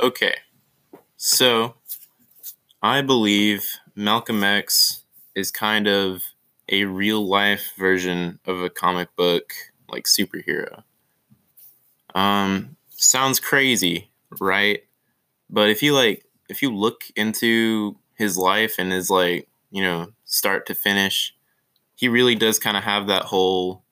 Okay. 0.00 0.34
So 1.16 1.76
I 2.82 3.02
believe 3.02 3.68
Malcolm 3.94 4.42
X 4.42 5.02
is 5.34 5.50
kind 5.50 5.86
of 5.86 6.22
a 6.70 6.84
real 6.84 7.26
life 7.26 7.72
version 7.78 8.38
of 8.46 8.60
a 8.62 8.70
comic 8.70 9.14
book 9.14 9.52
like 9.88 10.04
superhero. 10.04 10.84
Um 12.14 12.76
sounds 12.90 13.40
crazy, 13.40 14.10
right? 14.40 14.82
But 15.50 15.70
if 15.70 15.82
you 15.82 15.94
like 15.94 16.24
if 16.48 16.62
you 16.62 16.74
look 16.74 17.04
into 17.16 17.98
his 18.16 18.38
life 18.38 18.76
and 18.78 18.92
his 18.92 19.10
like, 19.10 19.48
you 19.70 19.82
know, 19.82 20.12
start 20.24 20.66
to 20.66 20.74
finish, 20.74 21.34
he 21.96 22.08
really 22.08 22.34
does 22.36 22.58
kind 22.58 22.76
of 22.76 22.84
have 22.84 23.08
that 23.08 23.24
whole 23.24 23.84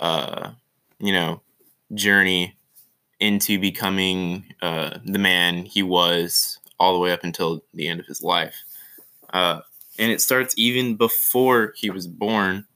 uh 0.00 0.52
you 1.00 1.12
know, 1.12 1.42
journey 1.94 2.56
into 3.22 3.56
becoming 3.56 4.44
uh, 4.62 4.98
the 5.04 5.18
man 5.18 5.64
he 5.64 5.80
was 5.80 6.58
all 6.80 6.92
the 6.92 6.98
way 6.98 7.12
up 7.12 7.22
until 7.22 7.62
the 7.72 7.86
end 7.86 8.00
of 8.00 8.06
his 8.06 8.20
life. 8.20 8.56
Uh, 9.32 9.60
and 9.96 10.10
it 10.10 10.20
starts 10.20 10.54
even 10.58 10.96
before 10.96 11.72
he 11.76 11.88
was 11.88 12.08
born 12.08 12.66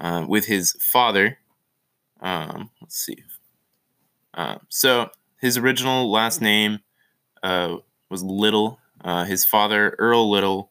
uh, 0.00 0.24
with 0.26 0.46
his 0.46 0.72
father. 0.80 1.36
Um, 2.22 2.70
let's 2.80 2.96
see. 2.96 3.22
Uh, 4.32 4.56
so 4.70 5.10
his 5.38 5.58
original 5.58 6.10
last 6.10 6.40
name 6.40 6.78
uh, 7.42 7.76
was 8.08 8.22
Little. 8.22 8.80
Uh, 9.02 9.24
his 9.24 9.44
father, 9.44 9.94
Earl 9.98 10.30
Little, 10.30 10.70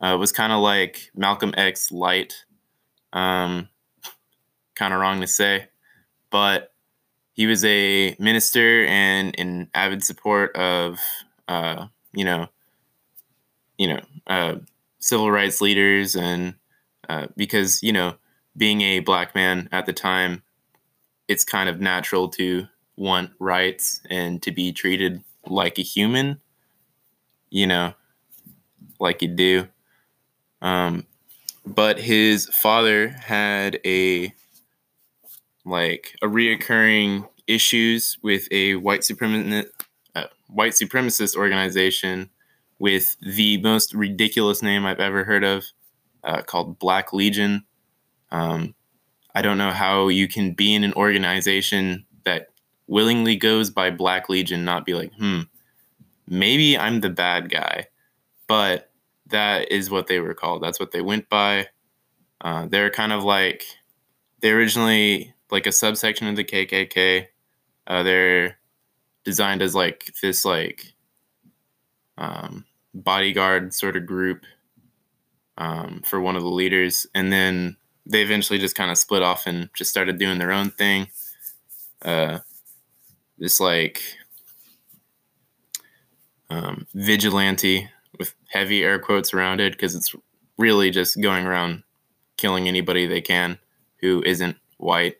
was 0.00 0.32
kind 0.32 0.54
of 0.54 0.60
like 0.60 1.10
Malcolm 1.14 1.52
X 1.54 1.92
Light. 1.92 2.46
Um, 3.12 3.68
kind 4.74 4.94
of 4.94 5.00
wrong 5.00 5.20
to 5.20 5.26
say, 5.26 5.66
but 6.30 6.72
he 7.38 7.46
was 7.46 7.64
a 7.64 8.16
minister 8.18 8.84
and 8.86 9.32
an 9.38 9.70
avid 9.72 10.02
support 10.02 10.56
of 10.56 10.98
uh, 11.46 11.86
you 12.12 12.24
know 12.24 12.48
you 13.78 13.86
know 13.86 14.00
uh, 14.26 14.56
civil 14.98 15.30
rights 15.30 15.60
leaders 15.60 16.16
and 16.16 16.54
uh, 17.08 17.28
because 17.36 17.80
you 17.80 17.92
know 17.92 18.14
being 18.56 18.80
a 18.80 18.98
black 18.98 19.36
man 19.36 19.68
at 19.70 19.86
the 19.86 19.92
time 19.92 20.42
it's 21.28 21.44
kind 21.44 21.68
of 21.68 21.80
natural 21.80 22.28
to 22.28 22.66
want 22.96 23.30
rights 23.38 24.00
and 24.10 24.42
to 24.42 24.50
be 24.50 24.72
treated 24.72 25.22
like 25.46 25.78
a 25.78 25.82
human 25.82 26.40
you 27.50 27.68
know 27.68 27.94
like 28.98 29.22
you 29.22 29.28
do. 29.28 29.68
Um, 30.60 31.06
but 31.64 32.00
his 32.00 32.46
father 32.48 33.10
had 33.10 33.78
a 33.84 34.32
like 35.64 36.16
a 36.22 36.26
reoccurring 36.26 37.28
issues 37.46 38.18
with 38.22 38.48
a 38.50 38.76
white 38.76 39.00
supremacist 39.00 39.66
uh, 40.14 40.24
white 40.48 40.72
supremacist 40.72 41.36
organization 41.36 42.30
with 42.78 43.16
the 43.20 43.60
most 43.62 43.92
ridiculous 43.94 44.62
name 44.62 44.86
I've 44.86 45.00
ever 45.00 45.24
heard 45.24 45.44
of, 45.44 45.64
uh, 46.22 46.42
called 46.42 46.78
Black 46.78 47.12
Legion. 47.12 47.64
Um, 48.30 48.74
I 49.34 49.42
don't 49.42 49.58
know 49.58 49.70
how 49.70 50.08
you 50.08 50.28
can 50.28 50.52
be 50.52 50.74
in 50.74 50.84
an 50.84 50.94
organization 50.94 52.06
that 52.24 52.48
willingly 52.86 53.36
goes 53.36 53.70
by 53.70 53.90
Black 53.90 54.28
Legion, 54.28 54.64
not 54.64 54.84
be 54.84 54.94
like, 54.94 55.12
hmm, 55.14 55.42
maybe 56.26 56.78
I'm 56.78 57.00
the 57.00 57.10
bad 57.10 57.50
guy. 57.50 57.86
But 58.46 58.90
that 59.26 59.70
is 59.70 59.90
what 59.90 60.06
they 60.06 60.20
were 60.20 60.34
called. 60.34 60.62
That's 60.62 60.80
what 60.80 60.92
they 60.92 61.02
went 61.02 61.28
by. 61.28 61.68
Uh, 62.40 62.66
they're 62.66 62.90
kind 62.90 63.12
of 63.12 63.24
like, 63.24 63.64
they 64.40 64.52
originally 64.52 65.34
like 65.50 65.66
a 65.66 65.72
subsection 65.72 66.28
of 66.28 66.36
the 66.36 66.44
KKK. 66.44 67.26
Uh, 67.86 68.02
they're 68.02 68.58
designed 69.24 69.62
as 69.62 69.74
like 69.74 70.12
this 70.22 70.44
like 70.44 70.92
um, 72.16 72.64
bodyguard 72.94 73.72
sort 73.74 73.96
of 73.96 74.06
group 74.06 74.44
um, 75.56 76.02
for 76.04 76.20
one 76.20 76.36
of 76.36 76.42
the 76.42 76.48
leaders, 76.48 77.06
and 77.14 77.32
then 77.32 77.76
they 78.06 78.22
eventually 78.22 78.58
just 78.58 78.74
kind 78.74 78.90
of 78.90 78.98
split 78.98 79.22
off 79.22 79.46
and 79.46 79.70
just 79.74 79.90
started 79.90 80.18
doing 80.18 80.38
their 80.38 80.52
own 80.52 80.70
thing. 80.70 81.08
Uh, 82.02 82.38
this 83.38 83.60
like 83.60 84.02
um, 86.50 86.86
vigilante 86.94 87.88
with 88.18 88.34
heavy 88.48 88.82
air 88.82 88.98
quotes 88.98 89.34
around 89.34 89.60
it 89.60 89.72
because 89.72 89.94
it's 89.94 90.14
really 90.56 90.90
just 90.90 91.20
going 91.20 91.46
around 91.46 91.82
killing 92.36 92.68
anybody 92.68 93.06
they 93.06 93.20
can 93.20 93.58
who 94.00 94.22
isn't 94.24 94.56
white 94.78 95.16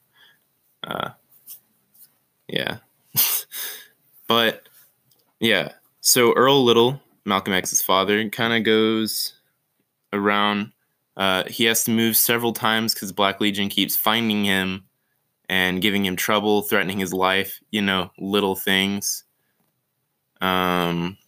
uh, 0.89 1.11
yeah. 2.49 2.79
but 4.27 4.69
yeah, 5.39 5.73
so 6.01 6.33
Earl 6.33 6.65
Little, 6.65 7.01
Malcolm 7.25 7.53
X's 7.53 7.83
father, 7.83 8.29
kind 8.31 8.55
of 8.55 8.65
goes 8.65 9.35
around. 10.13 10.73
Uh, 11.17 11.45
he 11.47 11.65
has 11.65 11.85
to 11.85 11.91
move 11.91 12.17
several 12.17 12.53
times 12.53 12.95
because 12.95 13.13
Black 13.13 13.41
Legion 13.41 13.69
keeps 13.69 13.97
finding 13.97 14.45
him 14.45 14.85
and 15.49 15.83
giving 15.83 16.05
him 16.05 16.17
trouble, 16.17 16.63
threatening 16.63 16.99
his 16.99 17.13
life. 17.13 17.61
You 17.71 17.83
know, 17.83 18.11
little 18.19 18.57
things. 18.57 19.25
Um, 20.41 21.19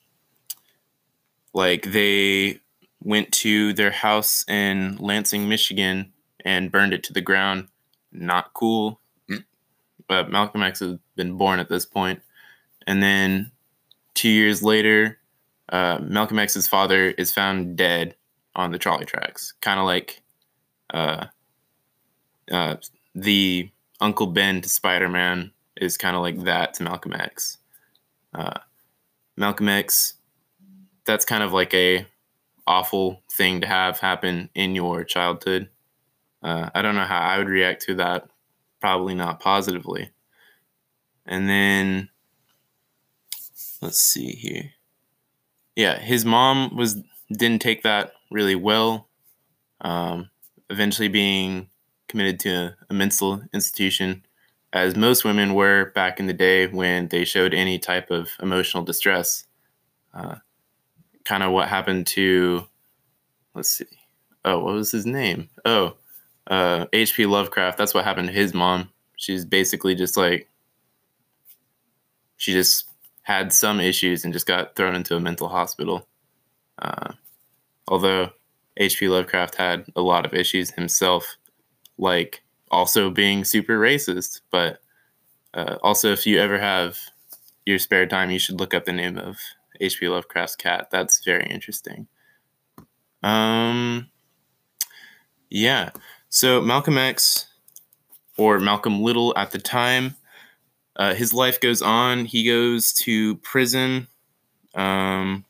like 1.52 1.90
they 1.90 2.60
went 3.02 3.32
to 3.32 3.72
their 3.74 3.90
house 3.90 4.44
in 4.48 4.96
Lansing, 4.98 5.48
Michigan, 5.48 6.12
and 6.44 6.72
burned 6.72 6.94
it 6.94 7.02
to 7.04 7.12
the 7.12 7.20
ground. 7.20 7.68
Not 8.12 8.54
cool 8.54 9.00
uh, 10.10 10.24
Malcolm 10.28 10.62
X 10.62 10.80
has 10.80 10.98
been 11.16 11.36
born 11.36 11.60
at 11.60 11.68
this 11.68 11.86
point, 11.86 12.20
and 12.86 13.02
then 13.02 13.50
two 14.14 14.28
years 14.28 14.62
later, 14.62 15.18
uh, 15.70 15.98
Malcolm 16.02 16.38
X's 16.38 16.68
father 16.68 17.10
is 17.10 17.32
found 17.32 17.76
dead 17.76 18.14
on 18.56 18.72
the 18.72 18.78
trolley 18.78 19.04
tracks, 19.04 19.54
kind 19.60 19.78
of 19.78 19.86
like 19.86 20.22
uh, 20.92 21.26
uh, 22.50 22.76
the 23.14 23.70
Uncle 24.00 24.26
Ben 24.26 24.60
to 24.60 24.68
Spider 24.68 25.08
Man 25.08 25.52
is 25.76 25.96
kind 25.96 26.16
of 26.16 26.22
like 26.22 26.44
that 26.44 26.74
to 26.74 26.82
Malcolm 26.82 27.14
X. 27.14 27.58
Uh, 28.34 28.58
Malcolm 29.36 29.68
X, 29.68 30.14
that's 31.04 31.24
kind 31.24 31.42
of 31.42 31.52
like 31.52 31.72
a 31.74 32.06
awful 32.66 33.22
thing 33.30 33.60
to 33.60 33.66
have 33.66 33.98
happen 33.98 34.48
in 34.54 34.74
your 34.74 35.04
childhood. 35.04 35.68
Uh, 36.42 36.70
I 36.74 36.82
don't 36.82 36.94
know 36.94 37.04
how 37.04 37.20
I 37.20 37.38
would 37.38 37.48
react 37.48 37.82
to 37.82 37.94
that 37.96 38.29
probably 38.80 39.14
not 39.14 39.40
positively. 39.40 40.10
And 41.26 41.48
then 41.48 42.08
let's 43.80 44.00
see 44.00 44.32
here. 44.32 44.72
Yeah, 45.76 45.98
his 45.98 46.24
mom 46.24 46.76
was 46.76 46.96
didn't 47.32 47.62
take 47.62 47.82
that 47.82 48.12
really 48.30 48.54
well. 48.54 49.08
Um, 49.80 50.30
eventually 50.68 51.08
being 51.08 51.68
committed 52.08 52.40
to 52.40 52.76
a, 52.90 52.94
mental 52.94 53.42
institution, 53.54 54.24
as 54.72 54.96
most 54.96 55.24
women 55.24 55.54
were 55.54 55.92
back 55.94 56.20
in 56.20 56.26
the 56.26 56.32
day 56.32 56.66
when 56.66 57.08
they 57.08 57.24
showed 57.24 57.54
any 57.54 57.78
type 57.78 58.10
of 58.10 58.30
emotional 58.42 58.82
distress. 58.82 59.44
Uh, 60.12 60.36
kind 61.24 61.42
of 61.42 61.52
what 61.52 61.68
happened 61.68 62.06
to, 62.08 62.66
let's 63.54 63.70
see. 63.70 63.86
Oh, 64.44 64.58
what 64.58 64.74
was 64.74 64.90
his 64.90 65.06
name? 65.06 65.48
Oh, 65.64 65.94
uh, 66.46 66.86
H.P. 66.92 67.26
Lovecraft. 67.26 67.78
That's 67.78 67.94
what 67.94 68.04
happened 68.04 68.28
to 68.28 68.34
his 68.34 68.54
mom. 68.54 68.90
She's 69.16 69.44
basically 69.44 69.94
just 69.94 70.16
like 70.16 70.48
she 72.36 72.52
just 72.52 72.86
had 73.22 73.52
some 73.52 73.80
issues 73.80 74.24
and 74.24 74.32
just 74.32 74.46
got 74.46 74.74
thrown 74.74 74.94
into 74.94 75.14
a 75.14 75.20
mental 75.20 75.48
hospital. 75.48 76.06
Uh, 76.78 77.12
although 77.86 78.30
H.P. 78.76 79.08
Lovecraft 79.08 79.56
had 79.56 79.86
a 79.94 80.00
lot 80.00 80.24
of 80.24 80.34
issues 80.34 80.70
himself, 80.70 81.36
like 81.98 82.42
also 82.70 83.10
being 83.10 83.44
super 83.44 83.78
racist. 83.78 84.40
But 84.50 84.80
uh, 85.52 85.76
also, 85.82 86.12
if 86.12 86.26
you 86.26 86.40
ever 86.40 86.58
have 86.58 86.98
your 87.66 87.78
spare 87.78 88.06
time, 88.06 88.30
you 88.30 88.38
should 88.38 88.58
look 88.58 88.72
up 88.72 88.84
the 88.86 88.92
name 88.92 89.18
of 89.18 89.36
H.P. 89.80 90.08
Lovecraft's 90.08 90.56
cat. 90.56 90.88
That's 90.90 91.22
very 91.24 91.46
interesting. 91.46 92.06
Um, 93.22 94.08
yeah. 95.50 95.90
So 96.32 96.60
Malcolm 96.60 96.96
X, 96.96 97.46
or 98.36 98.60
Malcolm 98.60 99.02
Little 99.02 99.36
at 99.36 99.50
the 99.50 99.58
time, 99.58 100.14
uh, 100.94 101.12
his 101.12 101.34
life 101.34 101.60
goes 101.60 101.82
on. 101.82 102.24
He 102.24 102.46
goes 102.46 102.92
to 103.04 103.34
prison 103.38 104.06
um, 104.76 105.44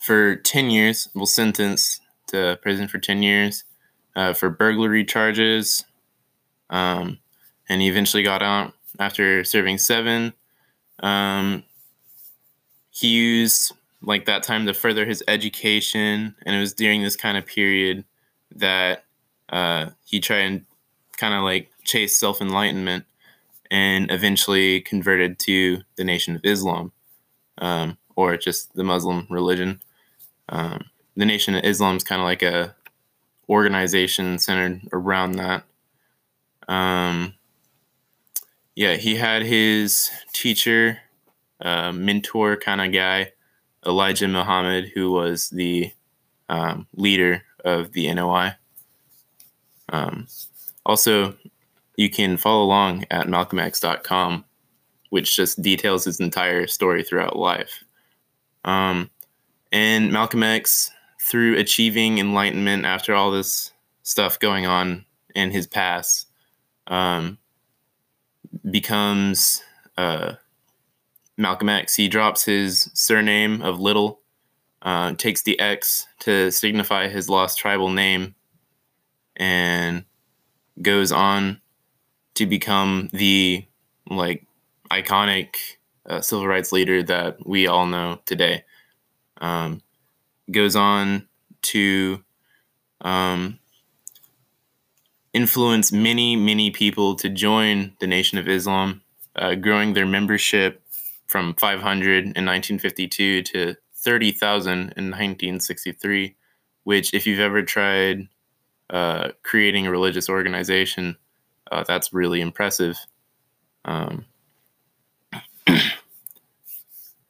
for 0.00 0.34
10 0.34 0.70
years, 0.70 1.08
will 1.14 1.24
sentenced 1.24 2.00
to 2.26 2.58
prison 2.62 2.88
for 2.88 2.98
10 2.98 3.22
years 3.22 3.62
uh, 4.16 4.32
for 4.32 4.50
burglary 4.50 5.04
charges. 5.04 5.84
Um, 6.68 7.18
and 7.68 7.80
he 7.80 7.88
eventually 7.88 8.24
got 8.24 8.42
out 8.42 8.72
after 8.98 9.44
serving 9.44 9.78
seven. 9.78 10.32
Um, 10.98 11.62
he 12.90 13.08
used 13.08 13.72
like 14.02 14.24
that 14.24 14.42
time 14.42 14.66
to 14.66 14.74
further 14.74 15.06
his 15.06 15.22
education, 15.28 16.34
and 16.44 16.56
it 16.56 16.58
was 16.58 16.74
during 16.74 17.02
this 17.04 17.14
kind 17.14 17.38
of 17.38 17.46
period 17.46 18.04
that 18.56 19.04
uh, 19.50 19.90
he 20.04 20.20
tried 20.20 20.38
and 20.40 20.64
kind 21.16 21.34
of 21.34 21.42
like 21.42 21.70
chase 21.84 22.18
self 22.18 22.40
enlightenment 22.40 23.04
and 23.70 24.10
eventually 24.10 24.80
converted 24.80 25.38
to 25.40 25.82
the 25.96 26.04
Nation 26.04 26.36
of 26.36 26.44
Islam. 26.44 26.92
um, 27.58 27.98
or 28.16 28.36
just 28.36 28.74
the 28.74 28.84
Muslim 28.84 29.26
religion. 29.30 29.80
Um, 30.48 30.86
the 31.16 31.24
Nation 31.24 31.54
of 31.54 31.64
Islam 31.64 31.96
is 31.96 32.04
kind 32.04 32.20
of 32.20 32.24
like 32.26 32.42
a 32.42 32.74
organization 33.48 34.38
centered 34.38 34.82
around 34.92 35.32
that. 35.32 35.64
Um, 36.68 37.34
yeah, 38.74 38.94
he 38.96 39.16
had 39.16 39.42
his 39.42 40.10
teacher, 40.32 40.98
uh, 41.60 41.92
mentor 41.92 42.56
kind 42.56 42.80
of 42.80 42.92
guy, 42.92 43.32
Elijah 43.86 44.28
Muhammad, 44.28 44.92
who 44.94 45.10
was 45.10 45.50
the 45.50 45.92
um, 46.48 46.86
leader 46.94 47.44
of 47.64 47.92
the 47.92 48.12
NOI. 48.12 48.54
Um, 49.90 50.26
also, 50.84 51.36
you 51.96 52.08
can 52.10 52.36
follow 52.36 52.64
along 52.64 53.04
at 53.10 53.26
malcolmx.com, 53.26 54.44
which 55.10 55.36
just 55.36 55.60
details 55.60 56.04
his 56.04 56.20
entire 56.20 56.66
story 56.66 57.02
throughout 57.02 57.36
life. 57.36 57.84
Um, 58.64 59.10
and 59.72 60.12
Malcolm 60.12 60.42
X, 60.42 60.90
through 61.20 61.58
achieving 61.58 62.18
enlightenment 62.18 62.84
after 62.84 63.14
all 63.14 63.30
this 63.30 63.72
stuff 64.02 64.38
going 64.38 64.66
on 64.66 65.04
in 65.34 65.50
his 65.50 65.66
past, 65.66 66.26
um, 66.86 67.38
becomes 68.70 69.62
uh, 69.96 70.34
Malcolm 71.36 71.68
X. 71.68 71.94
He 71.94 72.08
drops 72.08 72.44
his 72.44 72.90
surname 72.94 73.62
of 73.62 73.80
Little, 73.80 74.20
uh, 74.82 75.14
takes 75.14 75.42
the 75.42 75.58
X 75.60 76.06
to 76.20 76.50
signify 76.50 77.08
his 77.08 77.28
lost 77.28 77.58
tribal 77.58 77.90
name, 77.90 78.34
and 79.38 80.04
goes 80.82 81.12
on 81.12 81.60
to 82.34 82.46
become 82.46 83.08
the 83.12 83.64
like 84.10 84.46
iconic 84.90 85.54
uh, 86.08 86.20
civil 86.20 86.46
rights 86.46 86.72
leader 86.72 87.02
that 87.02 87.46
we 87.46 87.66
all 87.66 87.86
know 87.86 88.20
today. 88.26 88.64
Um, 89.40 89.82
goes 90.50 90.74
on 90.74 91.28
to 91.62 92.22
um, 93.00 93.58
influence 95.32 95.92
many, 95.92 96.36
many 96.36 96.70
people 96.70 97.14
to 97.16 97.28
join 97.28 97.92
the 98.00 98.06
Nation 98.06 98.38
of 98.38 98.48
Islam, 98.48 99.02
uh, 99.36 99.54
growing 99.54 99.92
their 99.92 100.06
membership 100.06 100.82
from 101.26 101.54
500 101.54 102.24
in 102.24 102.46
1952 102.46 103.42
to 103.42 103.76
30,000 103.94 104.72
in 104.72 105.10
1963, 105.10 106.34
which, 106.84 107.12
if 107.12 107.26
you've 107.26 107.40
ever 107.40 107.62
tried 107.62 108.28
uh, 108.90 109.30
creating 109.42 109.86
a 109.86 109.90
religious 109.90 110.28
organization, 110.28 111.16
uh, 111.70 111.84
that's 111.86 112.12
really 112.12 112.40
impressive. 112.40 112.96
Um, 113.84 114.24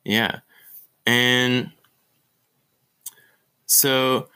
yeah. 0.04 0.40
And 1.06 1.70
so, 3.66 4.28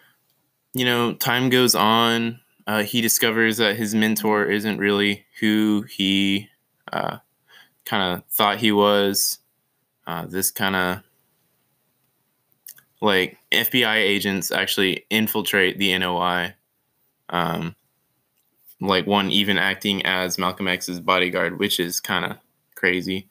you 0.75 0.85
know, 0.85 1.15
time 1.15 1.51
goes 1.51 1.75
on. 1.75 2.41
Uh, 2.67 2.83
he 2.83 3.01
discovers 3.01 3.57
that 3.57 3.77
his 3.77 3.95
mentor 3.95 4.45
isn't 4.45 4.79
really 4.79 5.25
who 5.41 5.83
he 5.83 6.49
uh, 6.93 7.19
kind 7.85 8.15
of 8.15 8.25
thought 8.31 8.59
he 8.59 8.73
was. 8.73 9.39
Uh, 10.07 10.27
this 10.27 10.51
kind 10.51 10.77
of 10.77 11.03
like 13.01 13.37
FBI 13.51 13.97
agents 13.97 14.53
actually 14.53 15.05
infiltrate 15.11 15.79
the 15.79 15.97
NOI. 15.99 16.55
Um, 17.33 17.75
like 18.81 19.07
one 19.07 19.31
even 19.31 19.59
acting 19.59 20.05
as 20.05 20.39
Malcolm 20.39 20.69
X's 20.69 21.01
bodyguard, 21.01 21.59
which 21.59 21.81
is 21.81 22.01
kind 22.01 22.25
of 22.25 22.37
crazy. 22.75 23.29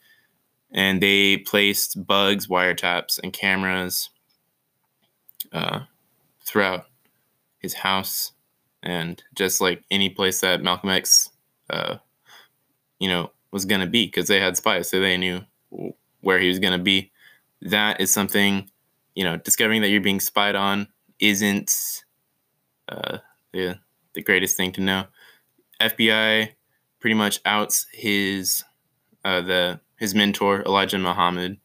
And 0.70 1.02
they 1.02 1.36
placed 1.36 2.06
bugs, 2.06 2.46
wiretaps, 2.46 3.20
and 3.22 3.32
cameras 3.32 4.08
uh, 5.52 5.80
throughout 6.44 6.86
his 7.58 7.74
house, 7.74 8.32
and 8.82 9.22
just 9.34 9.60
like 9.60 9.84
any 9.90 10.08
place 10.08 10.40
that 10.40 10.62
Malcolm 10.62 10.90
X, 10.90 11.28
uh, 11.68 11.98
you 12.98 13.08
know, 13.08 13.30
was 13.50 13.66
gonna 13.66 13.86
be, 13.86 14.06
because 14.06 14.28
they 14.28 14.40
had 14.40 14.56
spies, 14.56 14.88
so 14.88 14.98
they 15.00 15.18
knew 15.18 15.42
where 16.22 16.38
he 16.38 16.48
was 16.48 16.58
gonna 16.58 16.78
be. 16.78 17.12
That 17.60 18.00
is 18.00 18.10
something, 18.12 18.70
you 19.14 19.24
know, 19.24 19.36
discovering 19.36 19.82
that 19.82 19.90
you're 19.90 20.00
being 20.00 20.20
spied 20.20 20.56
on 20.56 20.88
isn't 21.20 22.02
uh, 22.88 23.18
the 23.52 23.78
the 24.14 24.22
greatest 24.22 24.56
thing 24.56 24.72
to 24.72 24.80
know. 24.80 25.04
FBI 25.80 26.50
pretty 27.00 27.14
much 27.14 27.40
outs 27.44 27.86
his 27.92 28.64
uh, 29.24 29.40
the 29.40 29.80
his 29.98 30.14
mentor 30.14 30.62
Elijah 30.62 30.98
Muhammad 30.98 31.58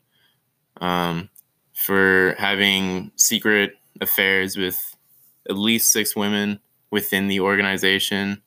um, 0.82 1.30
for 1.74 2.36
having 2.38 3.12
secret 3.16 3.74
affairs 4.02 4.58
with 4.58 4.96
at 5.50 5.56
least 5.58 5.92
six 5.92 6.16
women 6.16 6.60
within 6.92 7.28
the 7.28 7.40
organization, 7.40 8.42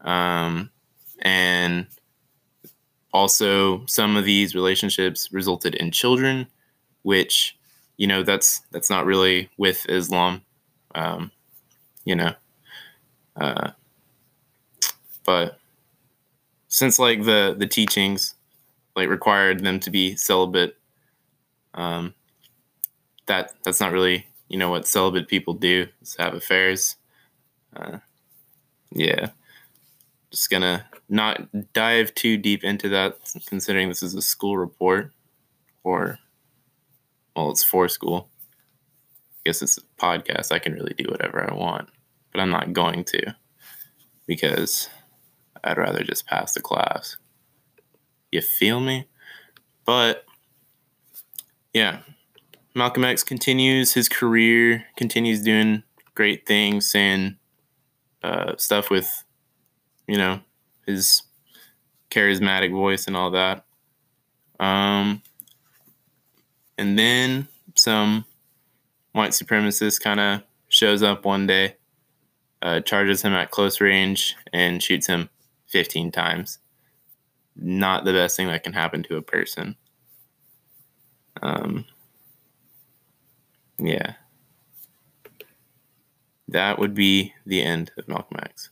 um, 0.00 0.70
and 1.20 1.86
also 3.12 3.84
some 3.86 4.16
of 4.16 4.24
these 4.24 4.54
relationships 4.54 5.28
resulted 5.32 5.74
in 5.74 5.90
children, 5.90 6.46
which 7.02 7.56
you 7.96 8.06
know 8.06 8.22
that's 8.22 8.60
that's 8.70 8.90
not 8.90 9.06
really 9.06 9.50
with 9.56 9.86
Islam, 9.88 10.42
um, 10.94 11.30
you 12.04 12.16
know. 12.16 12.34
Uh, 13.36 13.70
but 15.24 15.58
since 16.68 16.98
like 16.98 17.24
the 17.24 17.54
the 17.58 17.66
teachings 17.66 18.34
like 18.94 19.08
required 19.08 19.62
them 19.62 19.80
to 19.80 19.90
be 19.90 20.16
celibate 20.16 20.76
um 21.74 22.14
that 23.26 23.54
that's 23.64 23.80
not 23.80 23.92
really 23.92 24.26
you 24.52 24.58
know 24.58 24.70
what 24.70 24.86
celibate 24.86 25.28
people 25.28 25.54
do 25.54 25.86
is 26.02 26.14
have 26.18 26.34
affairs. 26.34 26.96
Uh, 27.74 27.98
yeah. 28.92 29.30
Just 30.30 30.50
gonna 30.50 30.84
not 31.08 31.72
dive 31.72 32.14
too 32.14 32.36
deep 32.36 32.62
into 32.62 32.88
that 32.90 33.18
considering 33.46 33.88
this 33.88 34.02
is 34.02 34.14
a 34.14 34.22
school 34.22 34.58
report 34.58 35.10
or 35.84 36.18
well 37.34 37.50
it's 37.50 37.64
for 37.64 37.88
school. 37.88 38.28
I 39.32 39.40
guess 39.46 39.62
it's 39.62 39.78
a 39.78 39.82
podcast. 39.98 40.52
I 40.52 40.58
can 40.58 40.74
really 40.74 40.94
do 40.96 41.06
whatever 41.10 41.50
i 41.50 41.54
want 41.54 41.88
but 42.32 42.40
i'm 42.40 42.50
not 42.50 42.72
going 42.72 43.04
to 43.04 43.34
because 44.26 44.88
I'd 45.64 45.78
rather 45.78 46.02
just 46.02 46.26
pass 46.26 46.54
the 46.54 46.60
class. 46.60 47.16
You 48.30 48.40
feel 48.40 48.80
me? 48.80 49.06
But 49.84 50.24
yeah, 51.72 52.00
Malcolm 52.74 53.04
X 53.04 53.22
continues 53.22 53.92
his 53.92 54.08
career, 54.08 54.84
continues 54.96 55.42
doing 55.42 55.82
great 56.14 56.46
things, 56.46 56.90
saying 56.90 57.36
uh, 58.22 58.56
stuff 58.56 58.90
with, 58.90 59.24
you 60.06 60.16
know, 60.16 60.40
his 60.86 61.22
charismatic 62.10 62.72
voice 62.72 63.06
and 63.06 63.16
all 63.16 63.30
that. 63.30 63.64
Um, 64.58 65.22
and 66.78 66.98
then 66.98 67.48
some 67.74 68.24
white 69.12 69.32
supremacist 69.32 70.00
kind 70.00 70.20
of 70.20 70.42
shows 70.68 71.02
up 71.02 71.24
one 71.24 71.46
day, 71.46 71.76
uh, 72.62 72.80
charges 72.80 73.22
him 73.22 73.32
at 73.34 73.50
close 73.50 73.80
range, 73.80 74.36
and 74.52 74.82
shoots 74.82 75.06
him 75.06 75.28
15 75.68 76.10
times. 76.12 76.58
Not 77.56 78.04
the 78.04 78.12
best 78.12 78.36
thing 78.36 78.46
that 78.46 78.62
can 78.62 78.72
happen 78.72 79.02
to 79.04 79.16
a 79.16 79.22
person. 79.22 79.76
Um, 81.42 81.84
yeah. 83.78 84.14
That 86.48 86.78
would 86.78 86.94
be 86.94 87.32
the 87.46 87.62
end 87.62 87.90
of 87.96 88.08
Malcolm 88.08 88.38
X. 88.42 88.70